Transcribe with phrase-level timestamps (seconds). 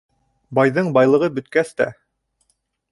[0.59, 1.91] Байҙың байлығы бөткәс тә